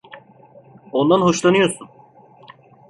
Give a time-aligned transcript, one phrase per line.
[0.91, 1.89] Ondan hoşlanıyorsun.